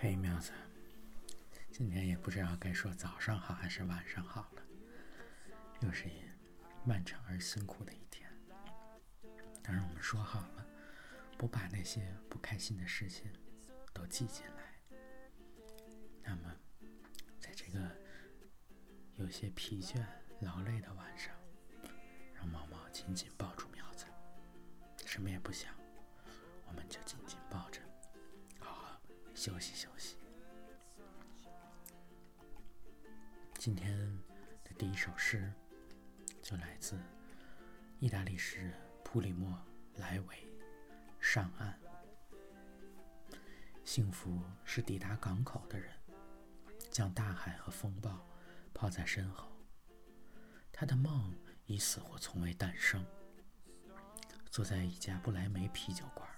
[0.00, 0.52] 嘿，苗子，
[1.70, 4.62] 今天也不知道该说早上好还是晚上好了，
[5.80, 6.22] 又是一
[6.84, 8.30] 漫长而辛苦的一天。
[9.62, 10.66] 当然，我们说好了，
[11.36, 13.30] 不把那些不开心的事情
[13.92, 14.98] 都记进来。
[16.22, 16.56] 那么，
[17.38, 17.90] 在这个
[19.14, 20.04] 有些疲倦、
[20.40, 21.34] 劳累的晚上，
[22.34, 23.30] 让毛毛紧紧，
[25.18, 25.74] 什么也不想，
[26.68, 27.80] 我们就紧紧抱着。
[28.60, 29.00] 好好
[29.34, 30.16] 休息休息。
[33.54, 33.98] 今天
[34.62, 35.52] 的第一首诗
[36.40, 36.96] 就来自
[37.98, 39.50] 意大利诗人普里莫·
[40.00, 40.36] 莱维，
[41.18, 41.76] 《上岸》。
[43.84, 45.92] 幸福是抵达港口的人，
[46.92, 48.24] 将大海和风暴
[48.72, 49.50] 抛在身后。
[50.70, 53.04] 他的梦已死或从未诞生。
[54.50, 56.28] 坐在一家不来梅啤酒馆，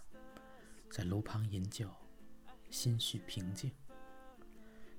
[0.90, 1.90] 在炉旁饮酒。
[2.70, 3.72] 心绪平静。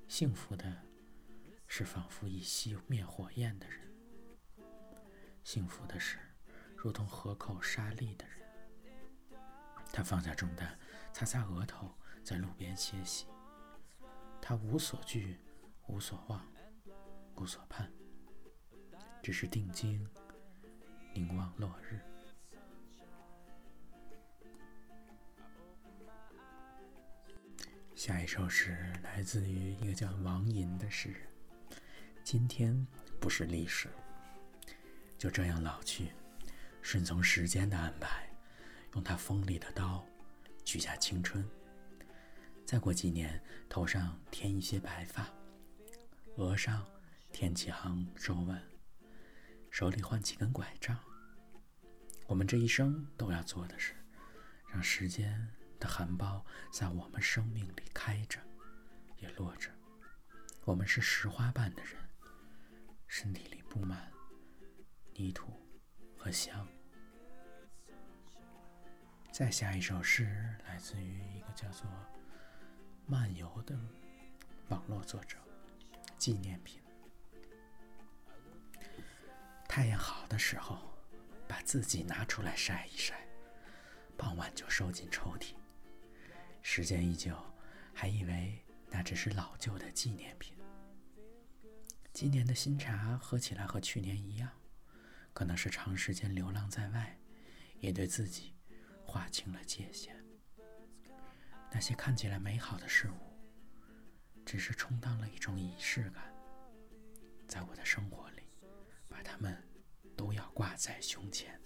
[0.06, 0.82] 幸福的
[1.66, 3.80] 是仿佛已熄灭火焰的人。
[5.42, 6.18] 幸福的是，
[6.76, 8.46] 如同河口沙砾的人。
[9.90, 10.78] 他放下重担，
[11.14, 13.26] 擦擦额头，在路边歇息。
[14.38, 15.38] 他无所惧，
[15.86, 16.46] 无所望，
[17.36, 17.90] 无所盼，
[19.22, 20.06] 只是定睛，
[21.14, 21.98] 凝望落日。
[28.04, 31.20] 下一首诗来自于一个叫王寅的诗人。
[32.24, 32.84] 今天
[33.20, 33.88] 不是历史，
[35.16, 36.10] 就这样老去，
[36.80, 38.28] 顺从时间的安排，
[38.94, 40.04] 用他锋利的刀
[40.64, 41.48] 取下青春。
[42.66, 45.28] 再过几年，头上添一些白发，
[46.38, 46.84] 额上
[47.30, 48.60] 添几行皱纹，
[49.70, 50.98] 手里换几根拐杖。
[52.26, 53.94] 我们这一生都要做的是，
[54.72, 55.48] 让时间。
[55.82, 58.38] 的含苞在我们生命里开着，
[59.18, 59.68] 也落着。
[60.64, 61.96] 我们是石花瓣的人，
[63.08, 64.12] 身体里布满
[65.14, 65.60] 泥土
[66.16, 66.64] 和香。
[69.32, 71.90] 再下一首诗来自于一个叫做
[73.04, 73.76] “漫游”的
[74.68, 75.36] 网络作者，
[76.16, 76.80] 纪念品。
[79.68, 80.96] 太阳好的时候，
[81.48, 83.26] 把自己拿出来晒一晒，
[84.16, 85.54] 傍晚就收进抽屉。
[86.62, 87.36] 时间一久，
[87.92, 90.56] 还以为那只是老旧的纪念品。
[92.12, 94.48] 今年的新茶喝起来和去年一样，
[95.32, 97.18] 可能是长时间流浪在外，
[97.80, 98.54] 也对自己
[99.04, 100.16] 划清了界限。
[101.70, 106.32] 那些看起来美好的事物，只是充当了一种仪式感，
[107.48, 108.42] 在我的生活里，
[109.08, 109.56] 把它们
[110.16, 111.61] 都要挂在胸前。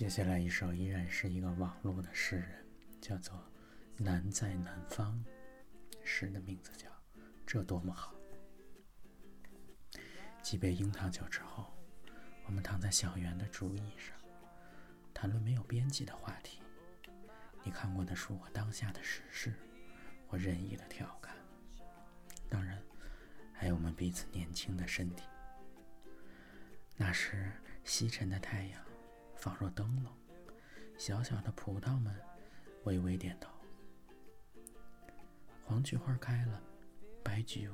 [0.00, 2.66] 接下来一首依然是一个网络的诗人，
[3.02, 3.36] 叫做
[4.02, 5.22] 《南在南方》，
[6.02, 6.88] 诗的名字叫
[7.46, 8.14] 《这多么好》。
[10.40, 11.76] 几杯樱桃酒之后，
[12.46, 14.16] 我们躺在小园的竹椅上，
[15.12, 16.62] 谈论没有边际的话题。
[17.62, 19.52] 你看过的书或当下的时事，
[20.28, 21.36] 我任意的调侃，
[22.48, 22.82] 当然，
[23.52, 25.24] 还有我们彼此年轻的身体。
[26.96, 27.52] 那时
[27.84, 28.89] 西沉的太阳。
[29.40, 30.12] 仿若灯笼，
[30.98, 32.14] 小小的葡萄们
[32.84, 33.50] 微微点头。
[35.64, 36.62] 黄菊花开了，
[37.24, 37.70] 白菊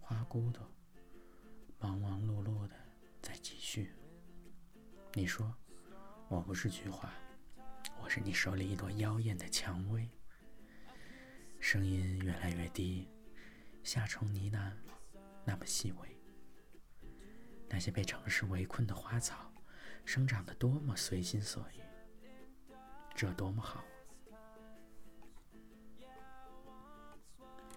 [0.00, 0.70] 花骨朵
[1.78, 2.76] 忙忙碌碌的
[3.22, 3.90] 在继续。
[5.14, 5.54] 你说
[6.28, 7.10] 我不是菊花，
[8.02, 10.06] 我是你手里一朵妖艳的蔷薇。
[11.58, 13.08] 声音越来越低，
[13.82, 14.72] 夏虫呢喃，
[15.44, 16.20] 那么细微。
[17.66, 19.47] 那些被城市围困的花草。
[20.08, 21.82] 生长的多么随心所欲，
[23.14, 23.84] 这多么好！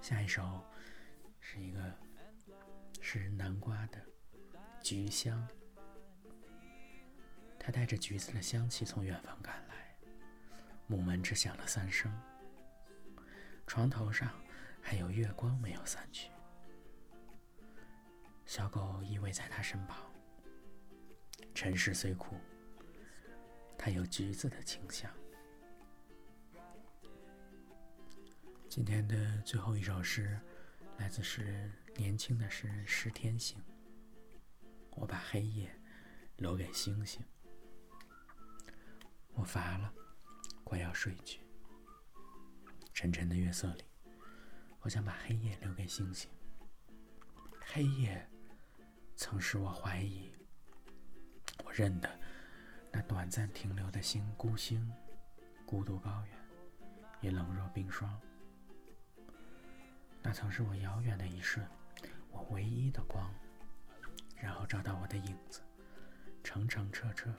[0.01, 0.63] 下一首
[1.41, 1.93] 是一个
[3.01, 4.01] 是南瓜的
[4.81, 5.45] 橘香，
[7.59, 9.93] 它带着橘子的香气从远方赶来。
[10.87, 12.09] 木门只响了三声，
[13.67, 14.31] 床头上
[14.81, 16.31] 还有月光没有散去，
[18.45, 20.09] 小狗依偎在它身旁。
[21.61, 22.35] 尘世虽苦，
[23.77, 25.07] 它有橘子的清香。
[28.67, 30.39] 今天的最后一首诗，
[30.97, 33.61] 来自诗人年轻的诗人石天行。
[34.95, 35.71] 我把黑夜
[36.37, 37.23] 留给星星，
[39.35, 39.93] 我乏了，
[40.63, 41.41] 快要睡去。
[42.91, 43.83] 沉沉的月色里，
[44.79, 46.27] 我想把黑夜留给星星。
[47.59, 48.27] 黑夜
[49.15, 50.33] 曾使我怀疑。
[51.73, 52.09] 认得
[52.91, 54.91] 那短暂停留的星，孤星，
[55.65, 56.37] 孤独高原，
[57.21, 58.19] 也冷若冰霜。
[60.21, 61.65] 那曾是我遥远的一瞬，
[62.29, 63.33] 我唯一的光，
[64.35, 65.61] 然后找到我的影子，
[66.43, 67.33] 澄澄澈澈，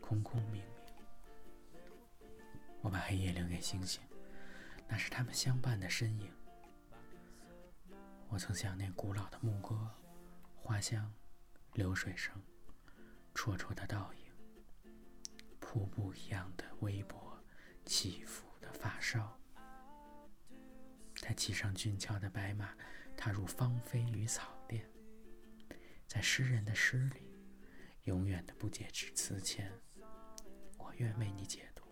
[0.00, 0.64] 空空明明。
[2.80, 4.00] 我把黑夜留给星星，
[4.88, 6.30] 那是他们相伴的身影。
[8.28, 9.90] 我曾想念古老的牧歌，
[10.56, 11.12] 花香，
[11.74, 12.34] 流水声，
[13.34, 14.32] 绰绰的倒影，
[15.58, 17.42] 瀑布一样的微波，
[17.84, 19.38] 起伏的发梢。
[21.16, 22.76] 他骑上俊俏的白马，
[23.16, 24.88] 踏入芳菲与草甸。
[26.06, 27.32] 在诗人的诗里，
[28.04, 29.72] 永远的不解之词前，
[30.76, 31.84] 我愿为你解读；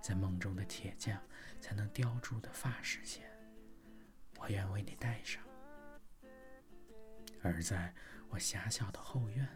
[0.00, 1.20] 在梦中的铁匠
[1.60, 3.28] 才能雕铸的发饰前。
[4.38, 5.42] 我愿为你戴上，
[7.42, 7.94] 而在
[8.28, 9.48] 我狭小的后院，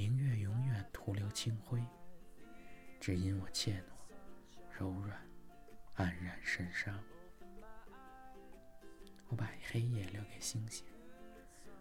[0.00, 1.78] 明月永远徒留清辉，
[2.98, 3.84] 只因我怯懦、
[4.78, 5.20] 柔软、
[5.94, 6.98] 黯然神伤。
[9.28, 10.86] 我把黑夜留给星星，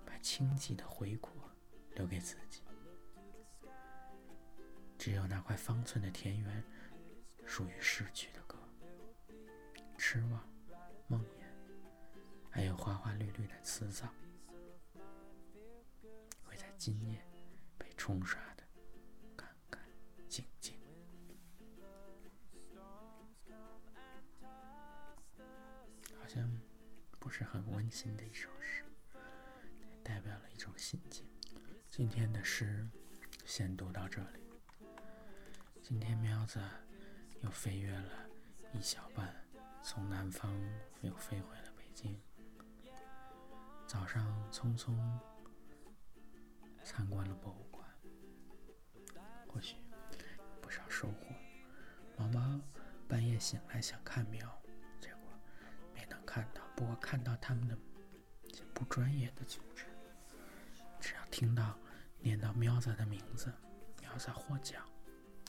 [0.05, 1.31] 把清寂的回果
[1.95, 2.61] 留给自己。
[4.97, 6.61] 只有那块方寸的田园，
[7.45, 8.57] 属于逝去的歌，
[9.97, 10.45] 痴望、
[11.07, 11.45] 梦魇。
[12.49, 14.09] 还有花花绿绿的辞藻，
[16.43, 17.17] 会在今夜
[18.09, 18.63] 冲刷的
[19.35, 19.79] 干干
[20.27, 20.73] 净净。
[26.19, 26.59] 好像
[27.19, 28.83] 不是很温馨的一首诗，
[30.03, 31.23] 代表了一种心境。
[31.91, 32.89] 今天的诗
[33.45, 34.39] 先读到这里。
[35.83, 36.59] 今天喵子
[37.41, 38.27] 又飞越了
[38.73, 39.35] 一小半，
[39.83, 40.59] 从南方
[41.01, 42.19] 又飞回了北京。
[43.85, 44.97] 早上匆匆
[46.83, 47.68] 参观了博物馆
[52.19, 52.59] 毛毛
[53.07, 54.61] 半夜醒来想看喵，
[54.99, 55.31] 结果
[55.95, 56.61] 没能看到。
[56.75, 57.77] 不过看到他们的
[58.73, 59.85] 不专业的组织，
[60.99, 61.79] 只要听到
[62.19, 63.53] 念到喵子的名字，
[64.01, 64.85] 喵子获奖，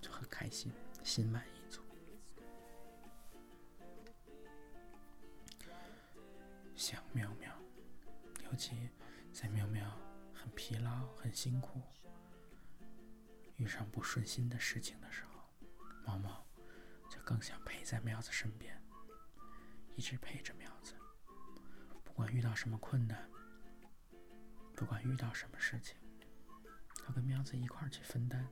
[0.00, 0.72] 就很开心，
[1.02, 1.82] 心满意足。
[6.76, 7.52] 想喵喵。
[8.44, 8.88] 尤其
[9.32, 9.96] 在喵喵
[10.32, 11.80] 很疲劳、很辛苦、
[13.56, 15.48] 遇上不顺心的事情的时候，
[16.04, 16.44] 猫猫
[17.30, 18.76] 更想陪在喵子身边，
[19.94, 20.94] 一直陪着喵子。
[22.02, 23.30] 不管遇到什么困难，
[24.74, 25.96] 不管遇到什么事情，
[27.06, 28.44] 要跟喵子一块儿去分担，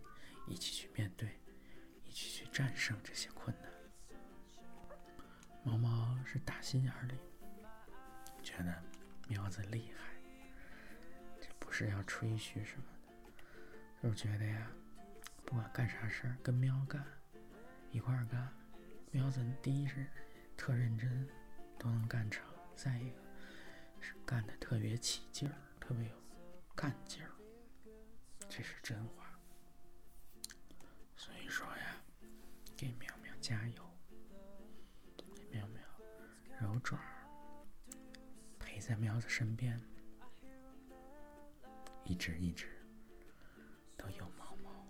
[0.47, 1.41] 一起去面对，
[2.05, 3.73] 一起去战胜这些困难。
[5.65, 7.15] 毛毛是打心眼里
[8.45, 8.81] 觉得。
[9.27, 10.15] 苗子厉害，
[11.39, 14.71] 这不是要吹嘘什么的，就是觉得呀，
[15.45, 17.05] 不管干啥事儿，跟喵干，
[17.91, 18.51] 一块儿干，
[19.11, 20.07] 苗子第一是
[20.57, 21.27] 特认真，
[21.79, 22.43] 都能干成；
[22.77, 23.17] 再一个？
[24.01, 26.23] 是干的特别起劲儿，特别有
[26.75, 27.31] 干劲儿，
[28.49, 29.39] 这是真话。
[31.17, 32.03] 所以说呀，
[32.77, 33.91] 给苗苗加油，
[35.17, 35.83] 给苗苗
[36.61, 36.99] 揉爪
[38.59, 38.79] 陪。
[38.79, 39.79] 在苗子身边，
[42.05, 42.69] 一直一直
[43.97, 44.87] 都有毛毛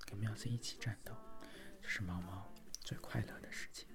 [0.00, 1.14] 跟苗子一起战斗，
[1.80, 2.49] 就是毛毛
[2.90, 3.86] 最快乐的事情，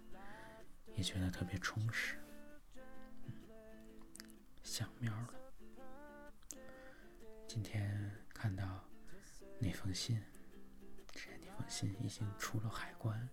[0.96, 2.18] 也觉得特别充实。
[4.64, 5.34] 想喵了。
[7.46, 8.86] 今天看到
[9.60, 10.24] 那封信，
[11.12, 13.28] 这那封信已经出了海关，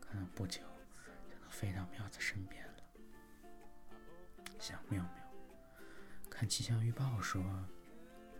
[0.00, 0.62] 可能不久
[1.28, 2.74] 就能飞到喵子身边了。
[4.58, 5.30] 想妙妙，
[6.30, 7.44] 看气象预报说，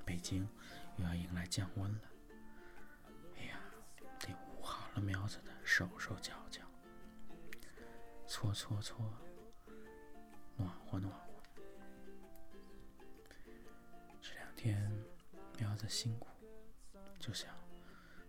[0.07, 0.49] 北京
[0.97, 2.01] 又要迎来降温了。
[5.77, 6.63] 手手脚脚，
[8.27, 9.13] 搓搓搓，
[10.57, 11.29] 暖和暖和。
[14.23, 14.91] 这两天
[15.59, 16.29] 喵子辛苦，
[17.19, 17.55] 就想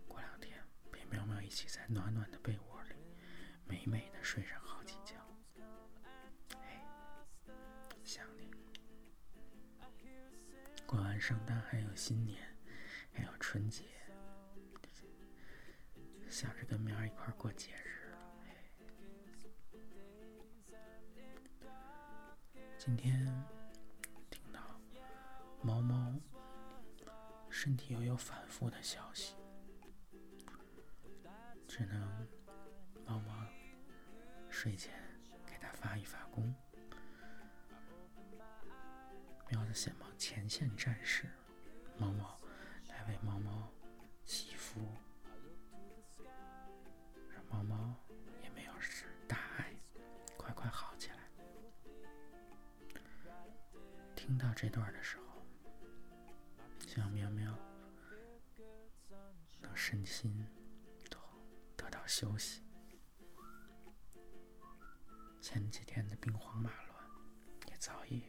[0.09, 0.61] 过两天
[0.91, 2.95] 陪喵喵一起在暖暖的被窝里，
[3.63, 5.15] 美美的睡上好几觉。
[6.59, 6.85] 哎，
[8.03, 8.51] 想你
[10.85, 12.57] 过完圣诞，还有新年，
[13.13, 13.85] 还有春节，
[16.37, 18.19] 想着跟苗儿一块过节日了。
[22.77, 23.25] 今天
[24.29, 24.79] 听到
[25.63, 26.13] 猫猫
[27.49, 29.35] 身体又有反复的消息，
[31.67, 32.27] 只能
[33.03, 33.47] 猫猫
[34.47, 34.93] 睡前
[35.43, 36.53] 给他发一发功。
[39.49, 41.27] 喵子先忙前线战士，
[41.97, 42.39] 毛毛
[43.07, 43.56] 为猫猫
[54.59, 55.45] 这段的时候，
[56.87, 57.55] 希望喵喵
[59.61, 60.43] 能身心
[61.11, 61.19] 都
[61.75, 62.63] 得到休息。
[65.39, 67.05] 前几天的兵荒马乱
[67.67, 68.23] 也早已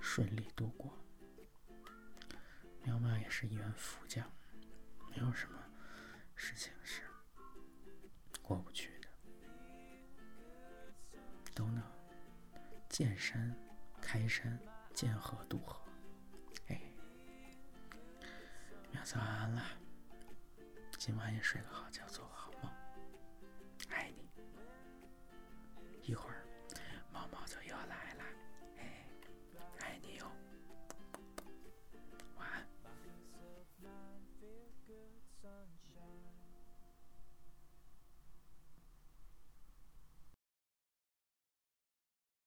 [0.00, 0.96] 顺利度过。
[2.84, 4.24] 喵喵也是一员副将，
[5.10, 5.58] 没有什么
[6.36, 7.02] 事情是
[8.40, 9.08] 过不去的，
[11.52, 11.82] 都能
[12.88, 13.52] 见山
[14.00, 14.56] 开山，
[15.00, 15.80] 见河渡河。
[16.68, 16.78] 哎，
[18.90, 19.62] 喵早安了，
[20.98, 22.29] 今晚也睡个好觉，做。